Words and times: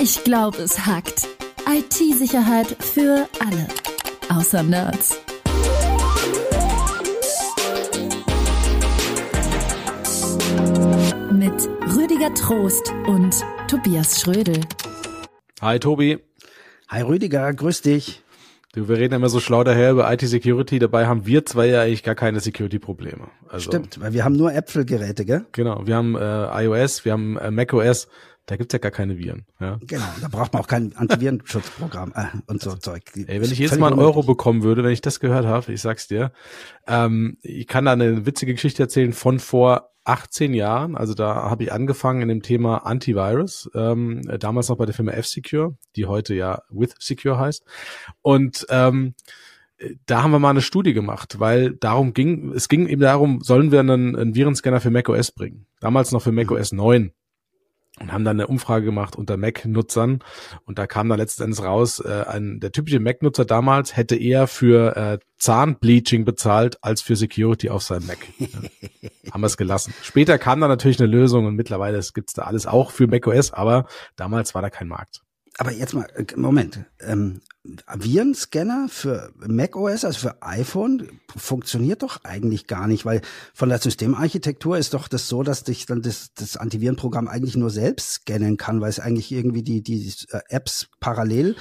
Ich 0.00 0.22
glaube, 0.22 0.58
es 0.58 0.86
hackt. 0.86 1.26
IT-Sicherheit 1.68 2.68
für 2.78 3.28
alle. 3.40 3.66
Außer 4.28 4.62
Nerds. 4.62 5.18
Mit 11.32 11.68
Rüdiger 11.96 12.32
Trost 12.34 12.92
und 13.08 13.44
Tobias 13.66 14.20
Schrödel. 14.20 14.60
Hi 15.60 15.80
Tobi. 15.80 16.20
Hi 16.88 17.02
Rüdiger, 17.02 17.52
grüß 17.52 17.82
dich. 17.82 18.22
Du, 18.74 18.88
wir 18.88 18.98
reden 18.98 19.14
immer 19.14 19.28
so 19.28 19.40
schlau 19.40 19.64
daher 19.64 19.90
über 19.90 20.12
IT-Security, 20.12 20.78
dabei 20.78 21.08
haben 21.08 21.26
wir 21.26 21.44
zwei 21.44 21.66
ja 21.66 21.82
eigentlich 21.82 22.04
gar 22.04 22.14
keine 22.14 22.38
Security-Probleme. 22.38 23.28
Also, 23.48 23.70
Stimmt, 23.70 24.00
weil 24.00 24.12
wir 24.12 24.24
haben 24.24 24.36
nur 24.36 24.54
Apple-Geräte, 24.54 25.24
gell? 25.24 25.46
Genau, 25.50 25.86
wir 25.86 25.96
haben 25.96 26.14
äh, 26.14 26.64
iOS, 26.64 27.04
wir 27.04 27.12
haben 27.12 27.36
äh, 27.38 27.50
macOS, 27.50 28.06
da 28.48 28.56
gibt's 28.56 28.72
ja 28.72 28.78
gar 28.78 28.90
keine 28.90 29.18
Viren. 29.18 29.44
Ja. 29.60 29.78
Genau, 29.86 30.06
da 30.22 30.28
braucht 30.28 30.54
man 30.54 30.62
auch 30.62 30.66
kein 30.66 30.96
Antivirenschutzprogramm 30.96 32.12
äh, 32.14 32.26
und 32.46 32.62
so 32.62 32.74
Zeug. 32.76 33.02
Ey, 33.14 33.42
wenn 33.42 33.52
ich 33.52 33.58
jetzt 33.58 33.78
mal 33.78 33.92
einen 33.92 34.00
Euro 34.00 34.22
bekommen 34.22 34.62
würde, 34.62 34.82
wenn 34.82 34.90
ich 34.90 35.02
das 35.02 35.20
gehört 35.20 35.44
habe, 35.44 35.70
ich 35.70 35.82
sag's 35.82 36.08
dir, 36.08 36.32
ähm, 36.86 37.36
ich 37.42 37.66
kann 37.66 37.84
da 37.84 37.92
eine 37.92 38.24
witzige 38.24 38.54
Geschichte 38.54 38.82
erzählen 38.82 39.12
von 39.12 39.38
vor 39.38 39.90
18 40.04 40.54
Jahren. 40.54 40.96
Also 40.96 41.12
da 41.12 41.34
habe 41.34 41.64
ich 41.64 41.72
angefangen 41.72 42.22
in 42.22 42.28
dem 42.28 42.42
Thema 42.42 42.86
Antivirus, 42.86 43.70
ähm, 43.74 44.22
damals 44.40 44.70
noch 44.70 44.78
bei 44.78 44.86
der 44.86 44.94
Firma 44.94 45.12
F-Secure, 45.12 45.76
die 45.94 46.06
heute 46.06 46.34
ja 46.34 46.62
With 46.70 46.94
Secure 46.98 47.38
heißt. 47.38 47.64
Und 48.22 48.66
ähm, 48.70 49.14
da 50.06 50.22
haben 50.22 50.30
wir 50.30 50.38
mal 50.38 50.50
eine 50.50 50.62
Studie 50.62 50.94
gemacht, 50.94 51.38
weil 51.38 51.72
darum 51.74 52.14
ging, 52.14 52.52
es 52.52 52.68
ging 52.68 52.88
eben 52.88 53.02
darum, 53.02 53.42
sollen 53.42 53.70
wir 53.70 53.80
einen, 53.80 54.16
einen 54.16 54.34
Virenscanner 54.34 54.80
für 54.80 54.90
macOS 54.90 55.32
bringen? 55.32 55.66
Damals 55.80 56.12
noch 56.12 56.22
für 56.22 56.32
macOS 56.32 56.72
9 56.72 57.12
und 58.00 58.12
haben 58.12 58.24
dann 58.24 58.38
eine 58.38 58.46
Umfrage 58.46 58.84
gemacht 58.84 59.16
unter 59.16 59.36
Mac-Nutzern 59.36 60.20
und 60.64 60.78
da 60.78 60.86
kam 60.86 61.08
dann 61.08 61.18
letzten 61.18 61.44
Endes 61.44 61.62
raus, 61.62 62.00
äh, 62.00 62.24
ein, 62.26 62.60
der 62.60 62.72
typische 62.72 63.00
Mac-Nutzer 63.00 63.44
damals 63.44 63.96
hätte 63.96 64.16
eher 64.16 64.46
für 64.46 64.96
äh, 64.96 65.18
Zahnbleaching 65.38 66.24
bezahlt 66.24 66.78
als 66.82 67.02
für 67.02 67.16
Security 67.16 67.70
auf 67.70 67.82
seinem 67.82 68.06
Mac. 68.06 68.18
Ja. 68.38 68.48
haben 69.32 69.40
wir 69.40 69.46
es 69.46 69.56
gelassen. 69.56 69.94
Später 70.02 70.38
kam 70.38 70.60
dann 70.60 70.70
natürlich 70.70 71.00
eine 71.00 71.08
Lösung 71.08 71.46
und 71.46 71.54
mittlerweile 71.54 72.00
gibt's 72.14 72.32
da 72.32 72.42
alles 72.42 72.66
auch 72.66 72.90
für 72.90 73.06
macOS, 73.06 73.52
aber 73.52 73.86
damals 74.16 74.54
war 74.54 74.62
da 74.62 74.70
kein 74.70 74.88
Markt. 74.88 75.22
Aber 75.58 75.72
jetzt 75.72 75.92
mal, 75.92 76.06
äh, 76.14 76.24
Moment. 76.36 76.84
Ähm, 77.00 77.40
Virenscanner 77.92 78.86
für 78.88 79.32
macOS, 79.36 80.04
also 80.04 80.20
für 80.20 80.42
iPhone, 80.42 81.20
funktioniert 81.36 82.02
doch 82.02 82.24
eigentlich 82.24 82.66
gar 82.66 82.86
nicht, 82.86 83.04
weil 83.04 83.20
von 83.52 83.68
der 83.68 83.78
Systemarchitektur 83.78 84.78
ist 84.78 84.94
doch 84.94 85.08
das 85.08 85.28
so, 85.28 85.42
dass 85.42 85.64
dich 85.64 85.84
dann 85.84 86.00
das, 86.00 86.32
das 86.34 86.56
Antivirenprogramm 86.56 87.28
eigentlich 87.28 87.56
nur 87.56 87.70
selbst 87.70 88.12
scannen 88.12 88.56
kann, 88.56 88.80
weil 88.80 88.88
es 88.88 89.00
eigentlich 89.00 89.32
irgendwie 89.32 89.62
die, 89.62 89.82
die 89.82 90.12
äh, 90.30 90.40
Apps 90.48 90.88
parallel 91.00 91.56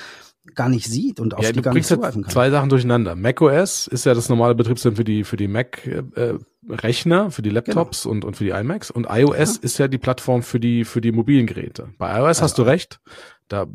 gar 0.56 0.70
nicht 0.70 0.86
sieht 0.86 1.20
und 1.20 1.34
auf 1.34 1.44
ja, 1.44 1.52
die 1.52 1.62
gar 1.62 1.74
nicht 1.74 1.88
zugreifen 1.88 2.24
kann. 2.24 2.32
Zwei 2.32 2.50
Sachen 2.52 2.70
durcheinander. 2.70 3.16
macOS 3.16 3.88
ist 3.88 4.06
ja 4.06 4.14
das 4.14 4.30
normale 4.30 4.56
Betriebssystem 4.56 4.96
für 4.96 5.04
die 5.04 5.24
für 5.24 5.36
die 5.36 5.50
Mac 5.50 5.86
äh, 5.86 6.36
Rechner, 6.70 7.32
für 7.32 7.42
die 7.42 7.50
Laptops 7.50 8.04
genau. 8.04 8.14
und 8.14 8.26
und 8.26 8.38
für 8.38 8.44
die 8.44 8.52
iMacs 8.52 8.92
und 8.92 9.08
iOS 9.10 9.56
ja. 9.56 9.62
ist 9.62 9.78
ja 9.78 9.88
die 9.88 9.98
Plattform 9.98 10.44
für 10.44 10.60
die 10.60 10.86
für 10.86 11.02
die 11.02 11.12
mobilen 11.12 11.48
Geräte. 11.48 11.90
Bei 11.98 12.18
iOS 12.18 12.28
also, 12.28 12.42
hast 12.44 12.58
du 12.58 12.62
recht. 12.64 13.00
Da 13.48 13.68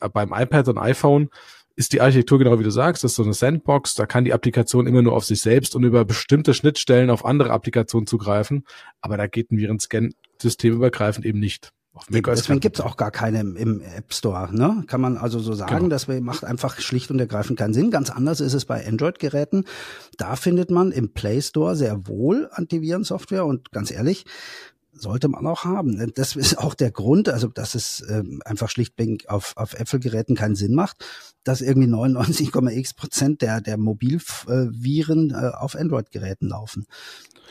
äh, 0.00 0.08
beim 0.08 0.32
iPad 0.32 0.68
und 0.68 0.78
iPhone 0.78 1.28
ist 1.76 1.92
die 1.92 2.00
Architektur 2.00 2.38
genau 2.38 2.58
wie 2.58 2.64
du 2.64 2.70
sagst, 2.70 3.02
das 3.02 3.12
ist 3.12 3.16
so 3.16 3.24
eine 3.24 3.34
Sandbox, 3.34 3.94
da 3.94 4.06
kann 4.06 4.24
die 4.24 4.32
Applikation 4.32 4.86
immer 4.86 5.02
nur 5.02 5.14
auf 5.14 5.24
sich 5.24 5.40
selbst 5.40 5.74
und 5.74 5.82
über 5.82 6.04
bestimmte 6.04 6.54
Schnittstellen 6.54 7.10
auf 7.10 7.24
andere 7.24 7.50
Applikationen 7.50 8.06
zugreifen, 8.06 8.64
aber 9.00 9.16
da 9.16 9.26
geht 9.26 9.50
ein 9.50 9.58
Virenscan 9.58 10.14
systemübergreifend 10.40 11.26
eben 11.26 11.40
nicht. 11.40 11.72
Deswegen 12.10 12.58
gibt's 12.58 12.80
auch 12.80 12.96
gar 12.96 13.12
keine 13.12 13.38
im, 13.38 13.54
im, 13.54 13.80
App 13.80 14.12
Store, 14.12 14.48
ne? 14.52 14.82
Kann 14.88 15.00
man 15.00 15.16
also 15.16 15.38
so 15.38 15.52
sagen, 15.52 15.76
genau. 15.76 15.88
das 15.88 16.08
macht 16.08 16.44
einfach 16.44 16.80
schlicht 16.80 17.12
und 17.12 17.20
ergreifend 17.20 17.56
keinen 17.56 17.72
Sinn. 17.72 17.92
Ganz 17.92 18.10
anders 18.10 18.40
ist 18.40 18.52
es 18.52 18.64
bei 18.64 18.84
Android-Geräten. 18.84 19.64
Da 20.18 20.34
findet 20.34 20.72
man 20.72 20.90
im 20.90 21.12
Play 21.12 21.40
Store 21.40 21.76
sehr 21.76 22.08
wohl 22.08 22.48
Antivirensoftware 22.50 23.46
und 23.46 23.70
ganz 23.70 23.92
ehrlich, 23.92 24.24
sollte 24.94 25.28
man 25.28 25.46
auch 25.46 25.64
haben. 25.64 26.12
Das 26.14 26.36
ist 26.36 26.58
auch 26.58 26.74
der 26.74 26.90
Grund, 26.90 27.28
also 27.28 27.48
dass 27.48 27.74
es 27.74 28.04
ähm, 28.08 28.40
einfach 28.44 28.70
schlichtweg 28.70 29.28
auf, 29.28 29.56
auf 29.56 29.74
Apple-Geräten 29.74 30.36
keinen 30.36 30.54
Sinn 30.54 30.74
macht, 30.74 31.04
dass 31.44 31.60
irgendwie 31.60 31.88
99,x 31.88 32.94
Prozent 32.94 33.42
der, 33.42 33.60
der 33.60 33.76
Mobilviren 33.76 35.30
äh, 35.30 35.50
auf 35.54 35.76
Android-Geräten 35.76 36.48
laufen. 36.48 36.86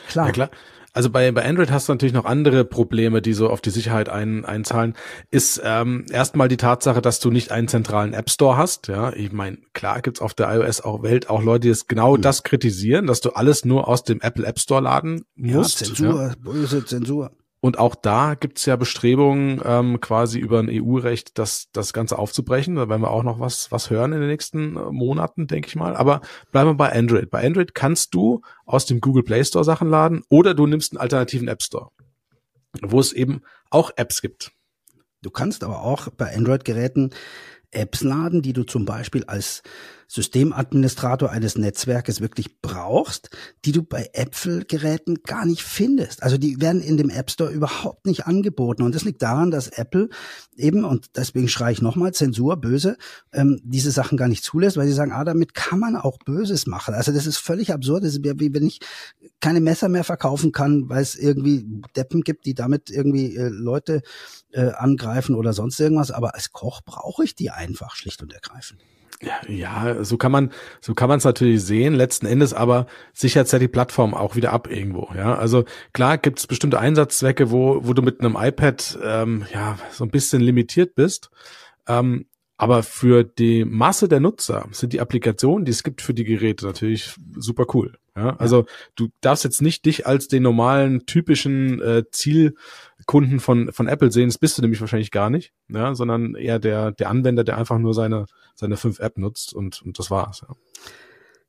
Klar. 0.08 0.26
Ja, 0.26 0.32
klar. 0.32 0.50
Also 0.94 1.10
bei, 1.10 1.30
bei 1.32 1.44
Android 1.44 1.72
hast 1.72 1.88
du 1.88 1.92
natürlich 1.92 2.14
noch 2.14 2.24
andere 2.24 2.64
Probleme, 2.64 3.20
die 3.20 3.32
so 3.32 3.50
auf 3.50 3.60
die 3.60 3.70
Sicherheit 3.70 4.08
ein, 4.08 4.44
einzahlen. 4.44 4.94
Ist 5.32 5.60
ähm, 5.64 6.06
erstmal 6.10 6.46
die 6.46 6.56
Tatsache, 6.56 7.02
dass 7.02 7.18
du 7.18 7.32
nicht 7.32 7.50
einen 7.50 7.66
zentralen 7.66 8.14
App 8.14 8.30
Store 8.30 8.56
hast. 8.56 8.86
Ja, 8.86 9.12
ich 9.12 9.32
meine, 9.32 9.58
klar 9.72 10.00
gibt's 10.02 10.20
auf 10.20 10.34
der 10.34 10.54
iOS 10.54 10.82
auch 10.82 11.02
Welt 11.02 11.28
auch 11.28 11.42
Leute, 11.42 11.60
die 11.60 11.68
es 11.70 11.88
genau 11.88 12.16
mhm. 12.16 12.22
das 12.22 12.44
kritisieren, 12.44 13.08
dass 13.08 13.20
du 13.20 13.30
alles 13.30 13.64
nur 13.64 13.88
aus 13.88 14.04
dem 14.04 14.20
Apple 14.20 14.46
App 14.46 14.60
Store 14.60 14.82
laden 14.82 15.24
musst. 15.34 15.80
Ja, 15.80 15.86
Zensur, 15.88 16.22
ja. 16.22 16.34
böse 16.40 16.84
Zensur. 16.84 17.32
Und 17.64 17.78
auch 17.78 17.94
da 17.94 18.34
gibt's 18.34 18.66
ja 18.66 18.76
Bestrebungen 18.76 19.58
ähm, 19.64 19.98
quasi 19.98 20.38
über 20.38 20.58
ein 20.58 20.68
EU-Recht, 20.70 21.38
das, 21.38 21.70
das 21.72 21.94
Ganze 21.94 22.18
aufzubrechen. 22.18 22.74
Da 22.74 22.90
werden 22.90 23.00
wir 23.00 23.10
auch 23.10 23.22
noch 23.22 23.40
was, 23.40 23.72
was 23.72 23.88
hören 23.88 24.12
in 24.12 24.20
den 24.20 24.28
nächsten 24.28 24.76
äh, 24.76 24.90
Monaten, 24.90 25.46
denke 25.46 25.68
ich 25.68 25.74
mal. 25.74 25.96
Aber 25.96 26.20
bleiben 26.52 26.68
wir 26.68 26.74
bei 26.74 26.92
Android. 26.92 27.30
Bei 27.30 27.42
Android 27.42 27.74
kannst 27.74 28.12
du 28.14 28.42
aus 28.66 28.84
dem 28.84 29.00
Google 29.00 29.22
Play 29.22 29.42
Store 29.46 29.64
Sachen 29.64 29.88
laden 29.88 30.22
oder 30.28 30.52
du 30.52 30.66
nimmst 30.66 30.92
einen 30.92 31.00
alternativen 31.00 31.48
App 31.48 31.62
Store, 31.62 31.88
wo 32.82 33.00
es 33.00 33.14
eben 33.14 33.40
auch 33.70 33.92
Apps 33.96 34.20
gibt. 34.20 34.52
Du 35.22 35.30
kannst 35.30 35.64
aber 35.64 35.80
auch 35.80 36.08
bei 36.10 36.36
Android-Geräten 36.36 37.14
Apps 37.70 38.02
laden, 38.02 38.42
die 38.42 38.52
du 38.52 38.64
zum 38.64 38.84
Beispiel 38.84 39.24
als 39.24 39.62
Systemadministrator 40.08 41.30
eines 41.30 41.56
Netzwerkes 41.56 42.20
wirklich 42.20 42.60
brauchst, 42.60 43.30
die 43.64 43.72
du 43.72 43.82
bei 43.82 44.10
Apple-Geräten 44.12 45.22
gar 45.24 45.46
nicht 45.46 45.62
findest. 45.62 46.22
Also 46.22 46.38
die 46.38 46.60
werden 46.60 46.82
in 46.82 46.96
dem 46.96 47.10
App 47.10 47.30
Store 47.30 47.50
überhaupt 47.50 48.06
nicht 48.06 48.26
angeboten. 48.26 48.82
Und 48.82 48.94
das 48.94 49.04
liegt 49.04 49.22
daran, 49.22 49.50
dass 49.50 49.68
Apple 49.68 50.08
eben, 50.56 50.84
und 50.84 51.16
deswegen 51.16 51.48
schreie 51.48 51.72
ich 51.72 51.82
nochmal, 51.82 52.12
Zensur, 52.12 52.56
böse, 52.56 52.96
ähm, 53.32 53.60
diese 53.62 53.90
Sachen 53.90 54.16
gar 54.16 54.28
nicht 54.28 54.44
zulässt, 54.44 54.76
weil 54.76 54.86
sie 54.86 54.92
sagen, 54.92 55.12
ah, 55.12 55.24
damit 55.24 55.54
kann 55.54 55.78
man 55.78 55.96
auch 55.96 56.18
Böses 56.18 56.66
machen. 56.66 56.94
Also 56.94 57.12
das 57.12 57.26
ist 57.26 57.38
völlig 57.38 57.72
absurd. 57.72 58.04
Das 58.04 58.14
ist 58.14 58.24
wie 58.24 58.54
wenn 58.54 58.66
ich 58.66 58.80
keine 59.40 59.60
Messer 59.60 59.88
mehr 59.88 60.04
verkaufen 60.04 60.52
kann, 60.52 60.88
weil 60.88 61.02
es 61.02 61.16
irgendwie 61.16 61.66
Deppen 61.96 62.22
gibt, 62.22 62.46
die 62.46 62.54
damit 62.54 62.90
irgendwie 62.90 63.36
äh, 63.36 63.48
Leute 63.48 64.02
äh, 64.52 64.70
angreifen 64.70 65.34
oder 65.34 65.52
sonst 65.52 65.78
irgendwas. 65.80 66.10
Aber 66.10 66.34
als 66.34 66.52
Koch 66.52 66.80
brauche 66.84 67.24
ich 67.24 67.34
die 67.34 67.50
einfach 67.50 67.96
schlicht 67.96 68.22
und 68.22 68.32
ergreifend. 68.32 68.80
Ja, 69.48 70.02
so 70.04 70.16
kann 70.16 70.32
man, 70.32 70.50
so 70.80 70.94
kann 70.94 71.08
man 71.08 71.18
es 71.18 71.24
natürlich 71.24 71.62
sehen. 71.62 71.94
Letzten 71.94 72.26
Endes 72.26 72.52
aber 72.52 72.86
sichert 73.12 73.50
ja 73.52 73.58
die 73.58 73.68
Plattform 73.68 74.14
auch 74.14 74.36
wieder 74.36 74.52
ab 74.52 74.70
irgendwo. 74.70 75.08
Ja, 75.16 75.34
also 75.36 75.64
klar 75.92 76.18
gibt 76.18 76.38
es 76.38 76.46
bestimmte 76.46 76.78
Einsatzzwecke, 76.78 77.50
wo, 77.50 77.80
wo 77.82 77.92
du 77.92 78.02
mit 78.02 78.20
einem 78.20 78.36
iPad 78.38 78.98
ähm, 79.02 79.46
ja 79.52 79.78
so 79.90 80.04
ein 80.04 80.10
bisschen 80.10 80.40
limitiert 80.40 80.94
bist. 80.94 81.30
Ähm, 81.86 82.26
aber 82.56 82.82
für 82.82 83.24
die 83.24 83.64
Masse 83.64 84.08
der 84.08 84.20
Nutzer 84.20 84.68
sind 84.70 84.92
die 84.92 85.00
Applikationen, 85.00 85.64
die 85.64 85.72
es 85.72 85.82
gibt 85.82 86.02
für 86.02 86.14
die 86.14 86.24
Geräte, 86.24 86.64
natürlich 86.64 87.14
super 87.36 87.66
cool. 87.74 87.98
Ja, 88.16 88.36
also 88.36 88.64
du 88.94 89.08
darfst 89.20 89.42
jetzt 89.42 89.60
nicht 89.60 89.84
dich 89.86 90.06
als 90.06 90.28
den 90.28 90.44
normalen 90.44 91.04
typischen 91.04 91.82
äh, 91.82 92.04
Zielkunden 92.10 93.40
von 93.40 93.72
von 93.72 93.88
Apple 93.88 94.12
sehen. 94.12 94.28
Das 94.28 94.38
bist 94.38 94.56
du 94.56 94.62
nämlich 94.62 94.80
wahrscheinlich 94.80 95.10
gar 95.10 95.30
nicht, 95.30 95.52
ja, 95.68 95.94
sondern 95.96 96.36
eher 96.36 96.60
der 96.60 96.92
der 96.92 97.10
Anwender, 97.10 97.42
der 97.42 97.58
einfach 97.58 97.78
nur 97.78 97.92
seine 97.92 98.26
seine 98.54 98.76
fünf 98.76 99.00
App 99.00 99.18
nutzt 99.18 99.52
und 99.52 99.82
und 99.82 99.98
das 99.98 100.10
war's. 100.10 100.42
Ja. 100.48 100.54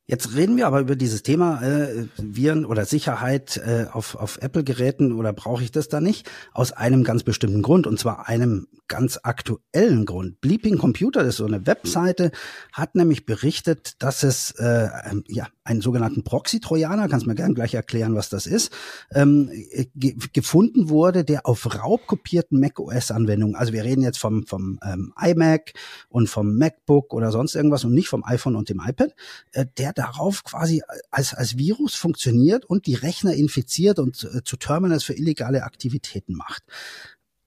Jetzt 0.08 0.36
reden 0.36 0.56
wir 0.56 0.68
aber 0.68 0.82
über 0.82 0.96
dieses 0.96 1.24
Thema 1.24 1.64
äh, 1.64 2.06
Viren 2.18 2.64
oder 2.66 2.86
Sicherheit 2.86 3.58
äh, 3.58 3.88
auf, 3.92 4.14
auf 4.14 4.38
Apple-Geräten 4.40 5.12
oder 5.12 5.34
brauche 5.34 5.64
ich 5.64 5.72
das 5.72 5.88
da 5.88 6.00
nicht? 6.00 6.30
Aus 6.54 6.72
einem 6.72 7.04
ganz 7.04 7.24
bestimmten 7.24 7.64
Grund 7.64 7.88
und 7.88 7.98
zwar 7.98 8.30
einem 8.30 8.68
ganz 8.88 9.20
aktuellen 9.24 10.06
Grund. 10.06 10.42
Bleeping 10.42 10.78
Computer, 10.78 11.22
das 11.22 11.30
ist 11.30 11.38
so 11.38 11.46
eine 11.48 11.66
Webseite, 11.66 12.32
hat 12.72 12.94
nämlich 12.94 13.26
berichtet, 13.26 13.96
dass 13.98 14.22
es 14.22 14.52
äh, 14.60 14.90
ja 15.28 15.48
einen 15.64 15.82
sogenannten 15.82 16.24
Proxy-Trojaner, 16.24 17.08
kannst 17.08 17.26
mir 17.26 17.34
gerne 17.34 17.56
gleich 17.56 17.74
erklären, 17.74 18.14
was 18.14 18.30
das 18.30 18.46
ist, 18.46 18.72
ähm, 19.12 19.50
ge 19.96 20.16
gefunden 20.34 20.90
wurde, 20.90 21.24
der 21.24 21.48
auf 21.48 21.66
raubkopierten 21.84 22.60
macOS-Anwendungen, 22.60 23.56
also 23.56 23.74
wir 23.74 23.84
reden 23.84 24.04
jetzt 24.04 24.20
vom, 24.20 24.46
vom 24.46 24.80
ähm, 24.86 25.14
iMac 25.20 25.74
und 26.10 26.30
vom 26.30 26.56
MacBook 26.56 27.12
oder 27.12 27.32
sonst 27.32 27.56
irgendwas 27.56 27.84
und 27.84 27.96
nicht 27.96 28.08
vom 28.08 28.24
iPhone 28.24 28.56
und 28.56 28.70
dem 28.70 28.80
iPad, 28.86 29.16
äh, 29.54 29.66
der 29.80 29.95
darauf 29.96 30.44
quasi 30.44 30.84
als, 31.10 31.34
als 31.34 31.58
Virus 31.58 31.96
funktioniert 31.96 32.66
und 32.66 32.86
die 32.86 32.94
Rechner 32.94 33.34
infiziert 33.34 33.98
und 33.98 34.24
äh, 34.24 34.44
zu 34.44 34.58
Terminals 34.58 35.04
für 35.04 35.14
illegale 35.14 35.64
Aktivitäten 35.64 36.36
macht. 36.36 36.64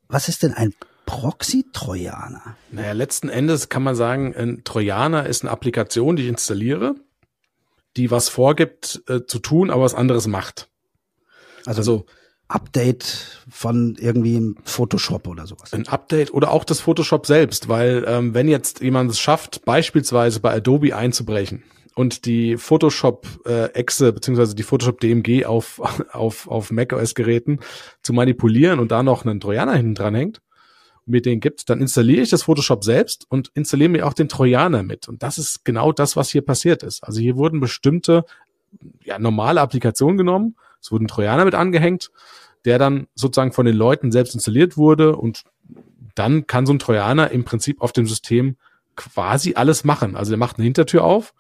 Was 0.09 0.29
ist 0.29 0.43
denn 0.43 0.55
ein 0.55 0.75
Proxy-Trojaner? 1.07 2.57
Naja, 2.73 2.93
letzten 2.93 3.29
Endes 3.29 3.69
kann 3.69 3.83
man 3.83 3.95
sagen, 3.95 4.35
ein 4.35 4.65
Trojaner 4.65 5.27
ist 5.27 5.43
eine 5.43 5.51
Applikation, 5.51 6.17
die 6.17 6.25
ich 6.25 6.29
installiere, 6.29 6.95
die 7.97 8.11
was 8.11 8.29
vorgibt 8.29 9.03
äh, 9.09 9.25
zu 9.27 9.39
tun, 9.39 9.71
aber 9.71 9.83
was 9.83 9.95
anderes 9.95 10.27
macht. 10.27 10.69
Also, 11.65 11.81
also 11.81 12.07
Update 12.49 13.45
von 13.51 13.97
irgendwie 14.01 14.55
Photoshop 14.65 15.29
oder 15.29 15.47
sowas. 15.47 15.75
Ein 15.75 15.87
Update 15.87 16.33
oder 16.33 16.51
auch 16.51 16.65
das 16.65 16.81
Photoshop 16.81 17.27
selbst, 17.27 17.69
weil 17.69 18.05
ähm, 18.07 18.33
wenn 18.33 18.49
jetzt 18.49 18.81
jemand 18.81 19.11
es 19.11 19.21
schafft, 19.21 19.67
beispielsweise 19.67 20.41
bei 20.41 20.55
Adobe 20.55 20.97
einzubrechen 20.97 21.63
und 21.99 22.27
die 22.27 22.57
Photoshop 22.57 23.27
äh, 23.45 23.71
beziehungsweise 23.75 24.55
die 24.55 24.63
Photoshop 24.63 25.01
DMG 25.01 25.45
auf 25.47 25.81
auf 26.13 26.47
auf 26.47 26.71
macOS 26.71 27.17
Geräten 27.17 27.59
zu 28.03 28.13
manipulieren 28.13 28.79
und 28.79 28.93
da 28.93 29.03
noch 29.03 29.27
einen 29.27 29.41
Trojaner 29.41 29.75
hinten 29.75 29.97
dran 29.97 30.15
hängt, 30.15 30.41
mir 31.07 31.23
den 31.23 31.41
gibt, 31.41 31.69
dann 31.71 31.81
installiere 31.81 32.23
ich 32.23 32.31
das 32.31 32.45
Photoshop 32.45 32.85
selbst 32.85 33.27
und 33.29 33.51
installiere 33.55 33.89
mir 33.89 34.07
auch 34.07 34.13
den 34.13 34.29
Trojaner 34.29 34.85
mit. 34.85 35.09
Und 35.09 35.25
das 35.25 35.39
ist 35.39 35.65
genau 35.65 35.91
das, 35.91 36.15
was 36.15 36.31
hier 36.31 36.43
passiert 36.43 36.85
ist. 36.85 37.03
Also 37.03 37.19
hier 37.21 37.37
wurden 37.37 37.59
bestimmte 37.59 38.25
ja, 39.03 39.19
normale 39.19 39.61
Applikationen 39.61 40.19
genommen, 40.19 40.55
es 40.81 40.93
wurden 40.93 41.09
Trojaner 41.09 41.47
mit 41.47 41.57
angehängt, 41.57 42.13
der 42.65 42.79
dann 42.79 43.09
sozusagen 43.17 43.53
von 43.53 43.67
den 43.67 43.75
Leuten 43.75 44.13
selbst 44.13 44.35
installiert 44.35 44.77
wurde 44.77 45.17
und 45.17 45.43
dann 46.15 46.47
kann 46.47 46.65
so 46.65 46.73
ein 46.73 46.79
Trojaner 46.79 47.33
im 47.33 47.45
Prinzip 47.45 47.81
auf 47.81 47.93
dem 47.93 48.07
System 48.07 48.57
quasi 48.95 49.55
alles 49.55 49.83
machen. 49.83 50.15
Also 50.15 50.31
der 50.31 50.39
macht 50.39 50.59
eine 50.59 50.65
Hintertür 50.65 51.03
auf 51.03 51.35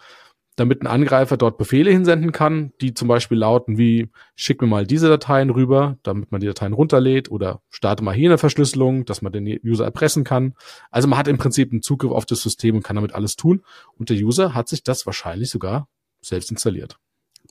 damit 0.58 0.82
ein 0.82 0.87
Angreifer 0.87 1.37
dort 1.37 1.56
Befehle 1.56 1.90
hinsenden 1.90 2.32
kann, 2.32 2.72
die 2.81 2.93
zum 2.93 3.06
Beispiel 3.08 3.38
lauten 3.38 3.78
wie 3.78 4.10
schick 4.34 4.60
mir 4.60 4.66
mal 4.66 4.87
diese 4.87 5.08
Dateien 5.08 5.50
rüber, 5.50 5.99
damit 6.02 6.32
man 6.32 6.40
die 6.40 6.46
Dateien 6.46 6.72
runterlädt 6.72 7.31
oder 7.31 7.62
starte 7.70 8.02
mal 8.02 8.14
hier 8.14 8.31
eine 8.31 8.38
Verschlüsselung, 8.38 9.05
dass 9.05 9.22
man 9.22 9.32
den 9.32 9.46
User 9.64 9.84
erpressen 9.84 10.25
kann. 10.25 10.55
Also 10.90 11.06
man 11.08 11.19
hat 11.19 11.28
im 11.28 11.38
Prinzip 11.38 11.70
einen 11.70 11.82
Zugriff 11.82 12.10
auf 12.10 12.26
das 12.26 12.43
System 12.43 12.76
und 12.76 12.82
kann 12.82 12.96
damit 12.96 13.14
alles 13.14 13.37
tun. 13.37 13.62
Und 13.96 14.10
der 14.10 14.16
User 14.16 14.55
hat 14.55 14.69
sich 14.69 14.82
das 14.82 15.06
wahrscheinlich 15.06 15.50
sogar 15.50 15.88
selbst 16.20 16.50
installiert. 16.50 16.99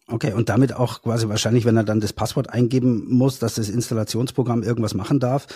Okay, 0.10 0.32
und 0.32 0.48
damit 0.48 0.72
auch 0.72 1.02
quasi 1.02 1.28
wahrscheinlich, 1.28 1.66
wenn 1.66 1.76
er 1.76 1.84
dann 1.84 2.00
das 2.00 2.14
Passwort 2.14 2.50
eingeben 2.50 3.08
muss, 3.10 3.40
dass 3.40 3.56
das 3.56 3.68
Installationsprogramm 3.68 4.64
irgendwas 4.64 4.94
machen 4.94 5.20
darf, 5.20 5.48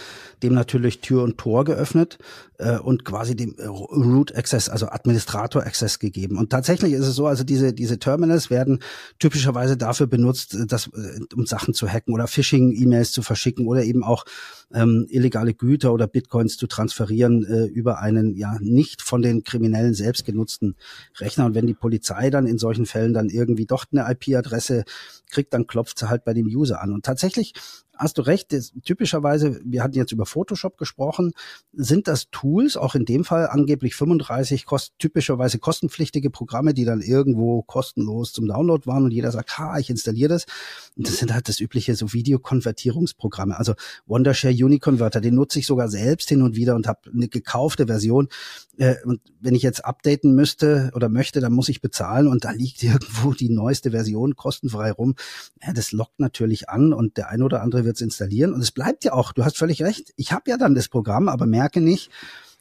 dem 0.43 0.53
natürlich 0.53 0.99
Tür 0.99 1.23
und 1.23 1.37
Tor 1.37 1.63
geöffnet 1.63 2.17
äh, 2.57 2.77
und 2.77 3.05
quasi 3.05 3.33
dem 3.33 3.55
äh, 3.57 3.67
Root 3.67 4.35
Access, 4.35 4.67
also 4.67 4.89
Administrator 4.89 5.63
Access 5.63 5.99
gegeben. 5.99 6.37
Und 6.37 6.49
tatsächlich 6.49 6.91
ist 6.91 7.07
es 7.07 7.15
so, 7.15 7.27
also 7.27 7.45
diese 7.45 7.71
diese 7.71 7.97
Terminals 7.97 8.49
werden 8.49 8.79
typischerweise 9.19 9.77
dafür 9.77 10.07
benutzt, 10.07 10.53
äh, 10.53 10.65
dass, 10.65 10.87
äh, 10.87 11.21
um 11.33 11.45
Sachen 11.45 11.73
zu 11.73 11.87
hacken 11.87 12.13
oder 12.13 12.27
Phishing-E-Mails 12.27 13.13
zu 13.13 13.21
verschicken 13.21 13.67
oder 13.67 13.85
eben 13.85 14.03
auch 14.03 14.25
ähm, 14.73 15.05
illegale 15.09 15.53
Güter 15.53 15.93
oder 15.93 16.07
Bitcoins 16.07 16.57
zu 16.57 16.67
transferieren 16.67 17.45
äh, 17.45 17.65
über 17.65 17.99
einen 17.99 18.35
ja 18.35 18.57
nicht 18.59 19.01
von 19.01 19.21
den 19.21 19.43
Kriminellen 19.43 19.93
selbst 19.93 20.25
genutzten 20.25 20.75
Rechner. 21.19 21.45
Und 21.45 21.55
wenn 21.55 21.67
die 21.67 21.73
Polizei 21.73 22.29
dann 22.29 22.47
in 22.47 22.57
solchen 22.57 22.85
Fällen 22.85 23.13
dann 23.13 23.29
irgendwie 23.29 23.65
doch 23.65 23.85
eine 23.91 24.05
IP-Adresse 24.41 24.83
kriegt, 25.29 25.53
dann 25.53 25.67
klopft 25.67 25.99
sie 25.99 26.09
halt 26.09 26.23
bei 26.25 26.33
dem 26.33 26.47
User 26.47 26.81
an. 26.81 26.93
Und 26.93 27.05
tatsächlich 27.05 27.53
hast 28.01 28.17
du 28.17 28.23
recht, 28.23 28.51
das, 28.51 28.73
typischerweise, 28.83 29.61
wir 29.63 29.83
hatten 29.83 29.95
jetzt 29.95 30.11
über 30.11 30.25
Photoshop 30.25 30.77
gesprochen, 30.77 31.33
sind 31.71 32.07
das 32.07 32.29
Tools, 32.31 32.75
auch 32.75 32.95
in 32.95 33.05
dem 33.05 33.23
Fall 33.23 33.47
angeblich 33.47 33.95
35 33.95 34.65
kost, 34.65 34.93
typischerweise 34.97 35.59
kostenpflichtige 35.59 36.31
Programme, 36.31 36.73
die 36.73 36.83
dann 36.83 37.01
irgendwo 37.01 37.61
kostenlos 37.61 38.33
zum 38.33 38.47
Download 38.47 38.87
waren 38.87 39.03
und 39.03 39.11
jeder 39.11 39.31
sagt, 39.31 39.57
ha, 39.59 39.77
ich 39.77 39.91
installiere 39.91 40.29
das. 40.29 40.45
Und 40.97 41.07
das 41.07 41.17
sind 41.17 41.31
halt 41.31 41.47
das 41.47 41.59
übliche 41.59 41.93
so 41.95 42.11
Videokonvertierungsprogramme. 42.11 43.57
Also 43.57 43.75
Wondershare 44.07 44.53
Uniconverter, 44.53 45.21
den 45.21 45.35
nutze 45.35 45.59
ich 45.59 45.67
sogar 45.67 45.87
selbst 45.87 46.29
hin 46.29 46.41
und 46.41 46.55
wieder 46.55 46.75
und 46.75 46.87
habe 46.87 47.01
eine 47.13 47.27
gekaufte 47.27 47.85
Version. 47.85 48.29
Äh, 48.77 48.95
und 49.05 49.21
wenn 49.39 49.53
ich 49.53 49.61
jetzt 49.61 49.85
updaten 49.85 50.33
müsste 50.33 50.91
oder 50.95 51.07
möchte, 51.07 51.39
dann 51.39 51.53
muss 51.53 51.69
ich 51.69 51.81
bezahlen 51.81 52.27
und 52.27 52.45
da 52.45 52.51
liegt 52.51 52.81
irgendwo 52.83 53.33
die 53.33 53.49
neueste 53.49 53.91
Version 53.91 54.35
kostenfrei 54.35 54.91
rum. 54.91 55.13
Ja, 55.61 55.71
das 55.71 55.91
lockt 55.91 56.19
natürlich 56.19 56.67
an 56.67 56.93
und 56.93 57.17
der 57.17 57.29
ein 57.29 57.43
oder 57.43 57.61
andere 57.61 57.90
wird 57.91 57.97
es 57.97 58.01
installieren. 58.01 58.53
Und 58.53 58.61
es 58.61 58.71
bleibt 58.71 59.03
ja 59.03 59.13
auch, 59.13 59.33
du 59.33 59.43
hast 59.43 59.57
völlig 59.57 59.83
recht, 59.83 60.13
ich 60.15 60.31
habe 60.31 60.49
ja 60.49 60.57
dann 60.57 60.75
das 60.75 60.87
Programm, 60.87 61.27
aber 61.27 61.45
merke 61.45 61.81
nicht, 61.81 62.09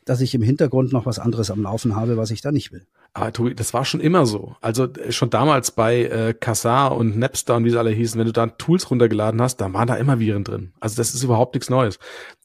dass 0.04 0.20
ich 0.20 0.34
im 0.34 0.42
Hintergrund 0.42 0.92
noch 0.92 1.06
was 1.06 1.20
anderes 1.20 1.50
am 1.50 1.62
Laufen 1.62 1.94
habe, 1.94 2.16
was 2.16 2.32
ich 2.32 2.40
da 2.40 2.50
nicht 2.50 2.72
will. 2.72 2.84
Aber 3.12 3.32
Tobi, 3.32 3.54
das 3.54 3.74
war 3.74 3.84
schon 3.84 4.00
immer 4.00 4.26
so. 4.26 4.56
Also 4.60 4.84
äh, 4.84 5.12
schon 5.12 5.30
damals 5.30 5.70
bei 5.70 6.04
äh, 6.04 6.34
Kassar 6.34 6.96
und 6.96 7.16
Napster 7.16 7.56
und 7.56 7.64
wie 7.64 7.70
sie 7.70 7.78
alle 7.78 7.90
hießen, 7.90 8.18
wenn 8.18 8.26
du 8.26 8.32
da 8.32 8.46
Tools 8.46 8.90
runtergeladen 8.90 9.40
hast, 9.40 9.58
dann 9.58 9.72
waren 9.72 9.86
da 9.86 9.96
immer 9.96 10.18
Viren 10.18 10.42
drin. 10.42 10.72
Also 10.80 10.96
das 10.96 11.14
ist 11.14 11.22
überhaupt 11.22 11.54
nichts 11.54 11.70
Neues. 11.70 11.98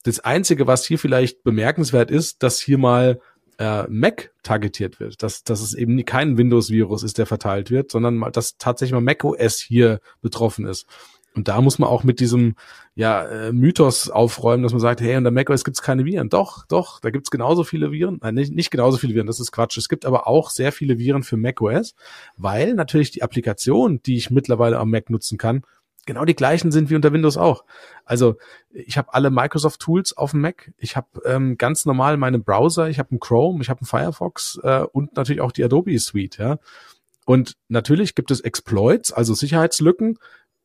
Das 0.04 0.20
Einzige, 0.20 0.66
was 0.66 0.86
hier 0.86 0.98
vielleicht 0.98 1.42
bemerkenswert 1.42 2.10
ist, 2.10 2.42
dass 2.42 2.60
hier 2.60 2.78
mal 2.78 3.20
äh, 3.58 3.84
Mac 3.88 4.32
targetiert 4.42 5.00
wird, 5.00 5.22
dass, 5.22 5.42
dass 5.42 5.60
es 5.60 5.74
eben 5.74 6.04
kein 6.04 6.36
Windows-Virus 6.36 7.02
ist, 7.02 7.18
der 7.18 7.26
verteilt 7.26 7.70
wird, 7.70 7.90
sondern 7.90 8.20
dass 8.32 8.58
tatsächlich 8.58 8.92
mal 8.92 9.00
Mac 9.00 9.24
OS 9.24 9.58
hier 9.58 10.00
betroffen 10.20 10.66
ist. 10.66 10.86
Und 11.36 11.48
da 11.48 11.60
muss 11.60 11.78
man 11.78 11.88
auch 11.90 12.02
mit 12.02 12.18
diesem 12.18 12.56
ja, 12.94 13.22
äh, 13.24 13.52
Mythos 13.52 14.08
aufräumen, 14.08 14.62
dass 14.62 14.72
man 14.72 14.80
sagt, 14.80 15.02
hey, 15.02 15.16
unter 15.16 15.30
macOS 15.30 15.64
gibt 15.64 15.76
es 15.76 15.82
keine 15.82 16.06
Viren. 16.06 16.30
Doch, 16.30 16.64
doch, 16.66 16.98
da 16.98 17.10
gibt 17.10 17.26
es 17.26 17.30
genauso 17.30 17.62
viele 17.62 17.92
Viren. 17.92 18.18
Nein, 18.22 18.34
nicht, 18.34 18.54
nicht 18.54 18.70
genauso 18.70 18.96
viele 18.96 19.14
Viren, 19.14 19.26
das 19.26 19.38
ist 19.38 19.52
Quatsch. 19.52 19.76
Es 19.76 19.90
gibt 19.90 20.06
aber 20.06 20.26
auch 20.26 20.48
sehr 20.48 20.72
viele 20.72 20.98
Viren 20.98 21.22
für 21.22 21.36
macOS, 21.36 21.94
weil 22.38 22.74
natürlich 22.74 23.10
die 23.10 23.22
Applikation, 23.22 24.00
die 24.02 24.16
ich 24.16 24.30
mittlerweile 24.30 24.78
am 24.78 24.90
Mac 24.90 25.10
nutzen 25.10 25.36
kann, 25.36 25.62
genau 26.06 26.24
die 26.24 26.34
gleichen 26.34 26.72
sind 26.72 26.88
wie 26.88 26.96
unter 26.96 27.12
Windows 27.12 27.36
auch. 27.36 27.64
Also 28.06 28.36
ich 28.70 28.96
habe 28.96 29.12
alle 29.12 29.30
Microsoft-Tools 29.30 30.16
auf 30.16 30.30
dem 30.30 30.40
Mac. 30.40 30.72
Ich 30.78 30.96
habe 30.96 31.08
ähm, 31.26 31.58
ganz 31.58 31.84
normal 31.84 32.16
meine 32.16 32.38
Browser. 32.38 32.88
Ich 32.88 32.98
habe 32.98 33.10
einen 33.10 33.20
Chrome, 33.20 33.60
ich 33.60 33.68
habe 33.68 33.80
einen 33.80 33.88
Firefox 33.88 34.58
äh, 34.62 34.84
und 34.90 35.16
natürlich 35.16 35.42
auch 35.42 35.52
die 35.52 35.64
Adobe 35.64 35.98
Suite. 35.98 36.38
Ja. 36.38 36.58
Und 37.26 37.56
natürlich 37.68 38.14
gibt 38.14 38.30
es 38.30 38.40
Exploits, 38.40 39.12
also 39.12 39.34
Sicherheitslücken, 39.34 40.18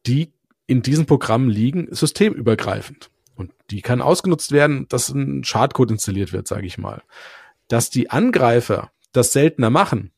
die 0.06 0.32
in 0.72 0.82
diesem 0.82 1.06
Programm 1.06 1.50
liegen, 1.50 1.90
systemübergreifend. 1.92 3.12
Und 3.36 3.52
die 3.72 3.82
kann 3.82 4.02
ausgenutzt 4.02 4.54
werden, 4.54 4.88
dass 4.88 5.10
ein 5.10 5.44
Schadcode 5.44 5.92
installiert 5.92 6.32
wird, 6.32 6.48
sage 6.48 6.66
ich 6.66 6.78
mal. 6.78 7.02
Dass 7.68 7.90
die 7.90 8.10
Angreifer 8.10 8.90
das 9.12 9.34
seltener 9.34 9.70
machen, 9.70 10.12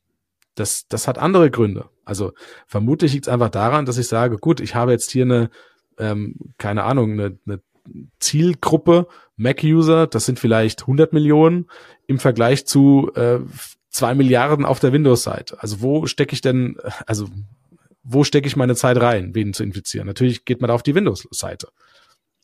das, 0.54 0.88
das 0.88 1.08
hat 1.08 1.18
andere 1.18 1.50
Gründe. 1.50 1.90
Also 2.06 2.34
vermutlich 2.68 3.14
liegt 3.14 3.26
es 3.26 3.34
einfach 3.34 3.50
daran, 3.50 3.88
dass 3.88 3.98
ich 3.98 4.08
sage, 4.08 4.38
gut, 4.38 4.60
ich 4.60 4.76
habe 4.76 4.92
jetzt 4.92 5.10
hier 5.10 5.26
eine, 5.26 5.50
ähm, 5.98 6.36
keine 6.60 6.84
Ahnung, 6.84 7.14
eine, 7.14 7.40
eine 7.48 7.60
Zielgruppe 8.20 9.08
Mac-User, 9.36 10.06
das 10.06 10.26
sind 10.26 10.38
vielleicht 10.38 10.82
100 10.82 11.14
Millionen 11.14 11.66
im 12.06 12.20
Vergleich 12.20 12.68
zu 12.68 13.12
äh, 13.16 13.40
zwei 13.90 14.14
Milliarden 14.14 14.66
auf 14.66 14.80
der 14.80 14.94
Windows-Seite. 14.94 15.58
Also 15.64 15.82
wo 15.82 16.06
stecke 16.06 16.34
ich 16.34 16.42
denn, 16.42 16.78
also 17.08 17.28
wo 18.04 18.24
stecke 18.24 18.48
ich 18.48 18.56
meine 18.56 18.76
Zeit 18.76 18.98
rein, 18.98 19.34
wen 19.34 19.54
zu 19.54 19.64
infizieren? 19.64 20.08
Natürlich 20.08 20.46
geht 20.46 20.62
man 20.62 20.68
da 20.68 20.76
auf 20.76 20.84
die 20.84 20.96
Windows-Seite. 20.96 21.70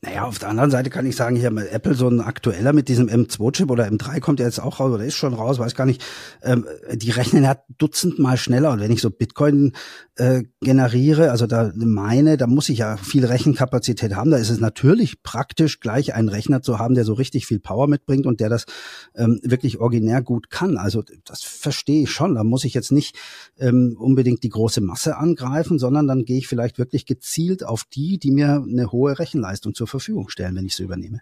Naja, 0.02 0.24
auf 0.24 0.40
der 0.40 0.48
anderen 0.48 0.72
Seite 0.72 0.90
kann 0.90 1.06
ich 1.06 1.18
sagen, 1.18 1.36
hier 1.36 1.52
mit 1.52 1.74
Apple 1.74 1.94
so 1.94 2.08
ein 2.08 2.22
aktueller 2.22 2.72
mit 2.72 2.88
diesem 2.88 3.10
M2-Chip 3.10 3.70
oder 3.70 3.86
M3 3.86 4.22
kommt 4.22 4.40
ja 4.40 4.46
jetzt 4.46 4.62
auch 4.62 4.80
raus 4.80 4.94
oder 4.94 5.04
ist 5.04 5.18
schon 5.18 5.34
raus, 5.34 5.60
weiß 5.60 5.76
gar 5.76 5.86
nicht. 5.86 6.02
Ähm, 6.42 6.66
die 6.94 7.12
rechnen 7.12 7.44
ja 7.44 7.58
dutzendmal 7.78 8.38
schneller. 8.38 8.72
Und 8.72 8.80
wenn 8.80 8.92
ich 8.92 9.02
so 9.02 9.10
Bitcoin 9.10 9.74
äh, 10.16 10.44
generiere, 10.62 11.32
also 11.32 11.48
da 11.48 11.74
meine, 11.76 12.38
da 12.38 12.48
muss 12.48 12.70
ich 12.70 12.78
ja 12.78 12.96
viel 12.96 13.26
Rechenkapazität 13.26 14.16
haben. 14.16 14.32
Da 14.32 14.38
ist 14.38 14.50
es 14.50 14.62
natürlich 14.62 15.22
praktisch, 15.22 15.82
gleich 15.82 16.14
einen 16.14 16.30
Rechner 16.30 16.62
zu 16.62 16.80
haben, 16.80 16.96
der 16.96 17.04
so 17.04 17.12
richtig 17.12 17.46
viel 17.46 17.60
Power 17.60 17.88
mitbringt 17.88 18.26
und 18.26 18.40
der 18.40 18.48
das 18.48 18.68
ähm, 19.16 19.42
wirklich 19.44 19.80
originär 19.80 20.22
gut 20.22 20.50
kann. 20.50 20.78
Also 20.78 21.04
das 21.26 21.44
verstehe 21.44 22.04
ich 22.04 22.12
schon. 22.12 22.36
Da 22.36 22.46
muss 22.46 22.64
ich 22.64 22.74
jetzt 22.74 22.94
nicht 22.94 23.18
ähm, 23.58 23.98
unbedingt 24.00 24.44
die 24.44 24.50
große 24.50 24.80
Masse 24.80 25.18
angreifen, 25.18 25.78
sondern 25.78 26.08
dann 26.08 26.24
gehe 26.24 26.38
ich 26.38 26.48
vielleicht 26.48 26.78
wirklich 26.78 27.06
gezielt 27.06 27.66
auf 27.66 27.84
die, 27.84 28.18
die 28.18 28.32
mir 28.32 28.64
eine 28.66 28.94
hohe 28.94 29.20
Rechenleistung 29.20 29.74
zur 29.74 29.89
Verfügung 29.90 30.30
stellen, 30.30 30.56
wenn 30.56 30.66
ich 30.66 30.76
sie 30.76 30.84
übernehme. 30.84 31.22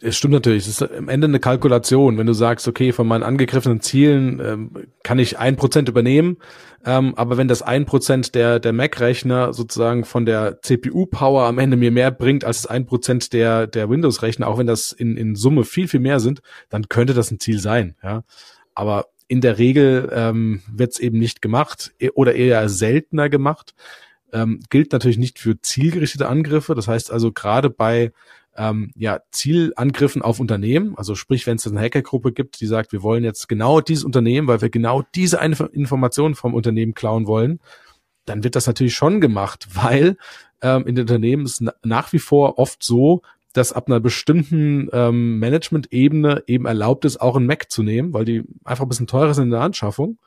Es 0.00 0.16
stimmt 0.16 0.34
natürlich. 0.34 0.66
Es 0.66 0.80
ist 0.80 0.82
am 0.82 1.08
Ende 1.08 1.26
eine 1.26 1.40
Kalkulation. 1.40 2.18
Wenn 2.18 2.26
du 2.26 2.32
sagst, 2.32 2.68
okay, 2.68 2.92
von 2.92 3.06
meinen 3.06 3.22
angegriffenen 3.22 3.80
Zielen 3.80 4.40
ähm, 4.40 4.70
kann 5.02 5.18
ich 5.18 5.38
ein 5.38 5.56
Prozent 5.56 5.88
übernehmen, 5.88 6.36
ähm, 6.84 7.14
aber 7.16 7.36
wenn 7.36 7.48
das 7.48 7.62
ein 7.62 7.84
Prozent 7.84 8.34
der 8.34 8.60
der 8.60 8.72
Mac-Rechner 8.72 9.52
sozusagen 9.52 10.04
von 10.04 10.24
der 10.24 10.62
CPU-Power 10.62 11.44
am 11.44 11.58
Ende 11.58 11.76
mir 11.76 11.90
mehr 11.90 12.10
bringt 12.10 12.44
als 12.44 12.66
ein 12.66 12.86
Prozent 12.86 13.32
der 13.32 13.66
der 13.66 13.90
Windows-Rechner, 13.90 14.46
auch 14.46 14.58
wenn 14.58 14.68
das 14.68 14.92
in 14.92 15.16
in 15.16 15.34
Summe 15.34 15.64
viel 15.64 15.88
viel 15.88 16.00
mehr 16.00 16.20
sind, 16.20 16.42
dann 16.68 16.88
könnte 16.88 17.14
das 17.14 17.30
ein 17.30 17.40
Ziel 17.40 17.58
sein. 17.58 17.96
Ja, 18.02 18.22
aber 18.74 19.06
in 19.28 19.40
der 19.40 19.58
Regel 19.58 20.08
ähm, 20.12 20.62
wird 20.72 20.92
es 20.92 20.98
eben 21.00 21.18
nicht 21.18 21.42
gemacht 21.42 21.92
e-, 21.98 22.10
oder 22.10 22.34
eher 22.34 22.68
seltener 22.68 23.28
gemacht 23.28 23.74
ähm, 24.32 24.60
gilt 24.70 24.92
natürlich 24.92 25.18
nicht 25.18 25.38
für 25.38 25.60
zielgerichtete 25.60 26.28
Angriffe. 26.28 26.74
Das 26.74 26.88
heißt 26.88 27.10
also 27.10 27.32
gerade 27.32 27.70
bei 27.70 28.12
ähm, 28.56 28.90
ja, 28.96 29.20
Zielangriffen 29.30 30.22
auf 30.22 30.40
Unternehmen, 30.40 30.96
also 30.96 31.14
sprich, 31.14 31.46
wenn 31.46 31.56
es 31.56 31.66
eine 31.66 31.80
Hackergruppe 31.80 32.32
gibt, 32.32 32.60
die 32.60 32.66
sagt, 32.66 32.92
wir 32.92 33.02
wollen 33.02 33.24
jetzt 33.24 33.48
genau 33.48 33.80
dieses 33.80 34.04
Unternehmen, 34.04 34.48
weil 34.48 34.62
wir 34.62 34.70
genau 34.70 35.02
diese 35.14 35.40
eine 35.40 35.56
Information 35.72 36.34
vom 36.34 36.54
Unternehmen 36.54 36.94
klauen 36.94 37.26
wollen, 37.26 37.60
dann 38.24 38.44
wird 38.44 38.56
das 38.56 38.66
natürlich 38.66 38.94
schon 38.94 39.20
gemacht, 39.20 39.68
weil 39.74 40.16
ähm, 40.62 40.86
in 40.86 40.94
den 40.94 41.02
Unternehmen 41.02 41.44
ist 41.44 41.62
nach 41.82 42.12
wie 42.12 42.18
vor 42.18 42.58
oft 42.58 42.82
so, 42.82 43.22
dass 43.52 43.72
ab 43.72 43.88
einer 43.88 44.00
bestimmten 44.00 44.88
ähm, 44.92 45.38
Management-Ebene 45.38 46.44
eben 46.46 46.66
erlaubt 46.66 47.06
ist, 47.06 47.20
auch 47.20 47.36
ein 47.36 47.46
Mac 47.46 47.70
zu 47.70 47.82
nehmen, 47.82 48.12
weil 48.12 48.26
die 48.26 48.44
einfach 48.64 48.84
ein 48.84 48.88
bisschen 48.88 49.06
teurer 49.06 49.32
sind 49.32 49.44
in 49.44 49.50
der 49.52 49.62
Anschaffung. 49.62 50.18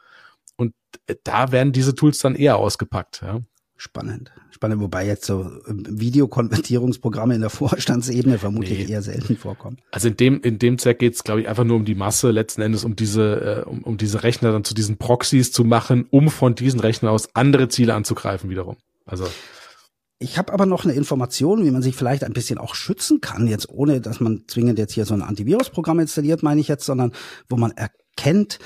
Und 0.56 0.74
äh, 1.06 1.16
da 1.24 1.52
werden 1.52 1.72
diese 1.72 1.94
Tools 1.94 2.20
dann 2.20 2.36
eher 2.36 2.58
ausgepackt. 2.58 3.22
Ja. 3.22 3.42
Spannend. 3.82 4.34
Spannend, 4.52 4.82
wobei 4.82 5.08
jetzt 5.08 5.24
so 5.24 5.50
ähm, 5.66 5.86
Videokonvertierungsprogramme 5.88 7.34
in 7.34 7.40
der 7.40 7.50
Vorstandsebene 7.50 8.38
vermutlich 8.38 8.86
nee. 8.86 8.92
eher 8.92 9.02
selten 9.02 9.38
vorkommen. 9.38 9.78
Also 9.92 10.10
in 10.10 10.18
dem, 10.18 10.42
in 10.42 10.60
dem 10.60 10.78
Zweck 10.78 11.00
geht 11.00 11.14
es, 11.14 11.24
glaube 11.24 11.40
ich, 11.40 11.48
einfach 11.48 11.64
nur 11.64 11.78
um 11.78 11.86
die 11.86 11.96
Masse, 11.96 12.32
letzten 12.32 12.62
Endes 12.62 12.84
um 12.84 12.98
diese, 12.98 13.64
äh, 13.66 13.70
um, 13.70 13.82
um 13.84 13.96
diese 13.96 14.22
Rechner 14.22 14.52
dann 14.52 14.66
zu 14.66 14.74
diesen 14.74 14.98
Proxys 14.98 15.54
zu 15.54 15.64
machen, 15.64 16.08
um 16.12 16.30
von 16.30 16.56
diesen 16.56 16.82
Rechnern 16.82 17.14
aus 17.14 17.34
andere 17.36 17.70
Ziele 17.70 17.94
anzugreifen 17.94 18.50
wiederum. 18.50 18.76
Also 19.06 19.26
ich 20.20 20.38
habe 20.38 20.52
aber 20.52 20.66
noch 20.66 20.84
eine 20.84 20.92
Information, 20.92 21.64
wie 21.64 21.72
man 21.72 21.82
sich 21.82 21.96
vielleicht 21.96 22.26
ein 22.26 22.34
bisschen 22.34 22.58
auch 22.58 22.76
schützen 22.76 23.22
kann, 23.22 23.48
jetzt 23.48 23.70
ohne, 23.70 24.02
dass 24.02 24.20
man 24.20 24.44
zwingend 24.48 24.78
jetzt 24.78 24.92
hier 24.92 25.06
so 25.06 25.14
ein 25.14 25.22
Antivirusprogramm 25.22 26.00
installiert, 26.00 26.44
meine 26.44 26.60
ich 26.60 26.68
jetzt, 26.68 26.86
sondern 26.86 27.14
wo 27.48 27.56
man 27.56 27.72
erkennt, 27.72 28.60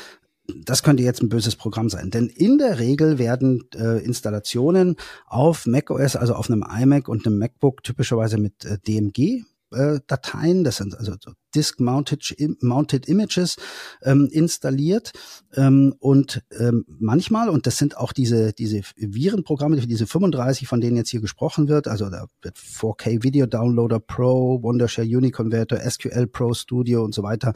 das 0.47 0.83
könnte 0.83 1.03
jetzt 1.03 1.21
ein 1.21 1.29
böses 1.29 1.55
Programm 1.55 1.89
sein. 1.89 2.11
Denn 2.11 2.27
in 2.27 2.57
der 2.57 2.79
Regel 2.79 3.17
werden 3.17 3.63
äh, 3.75 4.03
Installationen 4.03 4.97
auf 5.25 5.65
macOS, 5.65 6.15
also 6.15 6.35
auf 6.35 6.49
einem 6.49 6.63
iMac 6.63 7.07
und 7.07 7.25
einem 7.25 7.39
MacBook 7.39 7.83
typischerweise 7.83 8.37
mit 8.37 8.65
äh, 8.65 8.77
DMG 8.79 9.43
äh, 9.71 9.99
Dateien, 10.07 10.63
das 10.63 10.77
sind 10.77 10.97
also 10.97 11.15
Disk 11.55 11.79
Mounted, 11.79 12.35
Mounted 12.61 13.07
Images 13.07 13.57
ähm, 14.01 14.27
installiert 14.31 15.11
ähm, 15.53 15.93
und 15.99 16.43
ähm, 16.57 16.85
manchmal 16.99 17.49
und 17.49 17.67
das 17.67 17.77
sind 17.77 17.97
auch 17.97 18.13
diese 18.13 18.53
diese 18.53 18.81
Virenprogramme, 18.95 19.77
diese 19.77 20.07
35, 20.07 20.67
von 20.67 20.81
denen 20.81 20.97
jetzt 20.97 21.09
hier 21.09 21.21
gesprochen 21.21 21.67
wird, 21.67 21.87
also 21.87 22.09
da 22.09 22.27
wird 22.41 22.57
4K 22.57 23.23
Video 23.23 23.45
Downloader 23.45 23.99
Pro, 23.99 24.61
Wondershare 24.61 25.07
Uniconverter, 25.07 25.79
SQL 25.89 26.27
Pro 26.27 26.53
Studio 26.53 27.03
und 27.03 27.13
so 27.13 27.23
weiter 27.23 27.53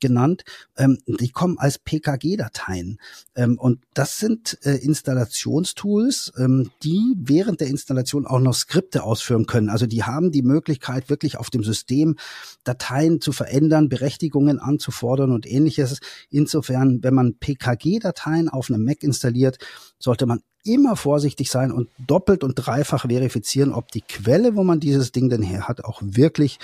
genannt. 0.00 0.44
Ähm, 0.76 0.98
die 1.06 1.30
kommen 1.30 1.58
als 1.58 1.78
PKG-Dateien 1.78 2.98
ähm, 3.34 3.58
und 3.58 3.80
das 3.94 4.18
sind 4.18 4.58
äh, 4.62 4.76
Installationstools, 4.76 6.32
ähm, 6.38 6.70
die 6.82 7.14
während 7.16 7.60
der 7.60 7.68
Installation 7.68 8.26
auch 8.26 8.40
noch 8.40 8.54
Skripte 8.54 9.02
ausführen 9.02 9.46
können. 9.46 9.68
Also 9.68 9.86
die 9.86 10.04
haben 10.04 10.30
die 10.32 10.42
Möglichkeit 10.42 11.10
wirklich 11.10 11.38
auf 11.38 11.50
dem 11.50 11.62
System 11.62 12.16
Dateien 12.64 13.20
zu 13.20 13.32
verändern, 13.36 13.88
Berechtigungen 13.88 14.58
anzufordern 14.58 15.32
und 15.32 15.46
ähnliches. 15.46 16.00
Insofern, 16.30 17.02
wenn 17.02 17.14
man 17.14 17.38
PKG-Dateien 17.38 18.48
auf 18.48 18.70
einem 18.70 18.84
Mac 18.84 19.02
installiert, 19.02 19.58
sollte 19.98 20.26
man 20.26 20.40
immer 20.64 20.96
vorsichtig 20.96 21.50
sein 21.50 21.70
und 21.70 21.88
doppelt 22.06 22.42
und 22.42 22.54
dreifach 22.54 23.06
verifizieren, 23.08 23.72
ob 23.72 23.92
die 23.92 24.00
Quelle, 24.00 24.56
wo 24.56 24.64
man 24.64 24.80
dieses 24.80 25.12
Ding 25.12 25.28
denn 25.28 25.42
her 25.42 25.68
hat, 25.68 25.84
auch 25.84 26.02
wirklich 26.04 26.58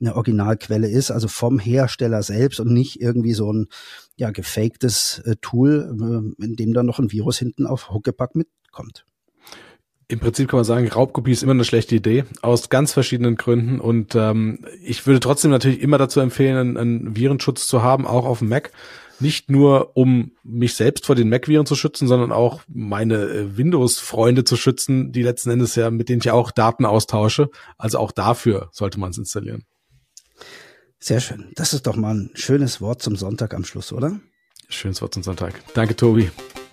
eine 0.00 0.16
Originalquelle 0.16 0.88
ist, 0.88 1.10
also 1.10 1.28
vom 1.28 1.58
Hersteller 1.58 2.22
selbst 2.22 2.60
und 2.60 2.72
nicht 2.72 3.00
irgendwie 3.00 3.34
so 3.34 3.52
ein 3.52 3.68
ja 4.16 4.30
gefaktes 4.30 5.20
äh, 5.24 5.36
Tool, 5.40 6.34
äh, 6.38 6.44
in 6.44 6.56
dem 6.56 6.72
dann 6.72 6.86
noch 6.86 6.98
ein 6.98 7.12
Virus 7.12 7.38
hinten 7.38 7.66
auf 7.66 7.90
Huckepack 7.90 8.34
mitkommt. 8.34 9.06
Im 10.08 10.20
Prinzip 10.20 10.48
kann 10.48 10.58
man 10.58 10.64
sagen, 10.64 10.88
Raubkopie 10.88 11.32
ist 11.32 11.42
immer 11.42 11.52
eine 11.52 11.64
schlechte 11.64 11.94
Idee, 11.94 12.24
aus 12.42 12.68
ganz 12.68 12.92
verschiedenen 12.92 13.36
Gründen. 13.36 13.80
Und 13.80 14.14
ähm, 14.14 14.64
ich 14.82 15.06
würde 15.06 15.20
trotzdem 15.20 15.50
natürlich 15.50 15.80
immer 15.80 15.98
dazu 15.98 16.20
empfehlen, 16.20 16.56
einen, 16.56 16.76
einen 16.76 17.16
Virenschutz 17.16 17.66
zu 17.66 17.82
haben, 17.82 18.06
auch 18.06 18.26
auf 18.26 18.40
dem 18.40 18.48
Mac. 18.48 18.72
Nicht 19.20 19.50
nur, 19.50 19.96
um 19.96 20.32
mich 20.42 20.74
selbst 20.74 21.06
vor 21.06 21.14
den 21.14 21.28
Mac-Viren 21.28 21.64
zu 21.64 21.76
schützen, 21.76 22.08
sondern 22.08 22.32
auch 22.32 22.62
meine 22.66 23.22
äh, 23.22 23.56
Windows-Freunde 23.56 24.44
zu 24.44 24.56
schützen, 24.56 25.12
die 25.12 25.22
letzten 25.22 25.50
Endes 25.50 25.76
ja, 25.76 25.90
mit 25.90 26.08
denen 26.08 26.20
ich 26.20 26.30
auch 26.30 26.50
Daten 26.50 26.84
austausche. 26.84 27.48
Also 27.78 27.98
auch 27.98 28.10
dafür 28.10 28.68
sollte 28.72 28.98
man 28.98 29.10
es 29.10 29.18
installieren. 29.18 29.64
Sehr 30.98 31.20
schön. 31.20 31.50
Das 31.54 31.72
ist 31.72 31.86
doch 31.86 31.96
mal 31.96 32.14
ein 32.14 32.30
schönes 32.34 32.80
Wort 32.80 33.02
zum 33.02 33.16
Sonntag 33.16 33.54
am 33.54 33.64
Schluss, 33.64 33.92
oder? 33.92 34.20
Schönes 34.68 35.02
Wort 35.02 35.14
zum 35.14 35.22
Sonntag. 35.22 35.54
Danke, 35.74 35.96
Tobi. 35.96 36.30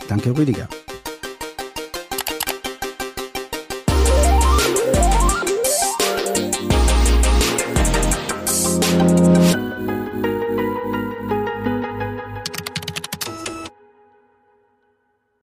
Danke, 0.08 0.38
Rüdiger. 0.38 0.70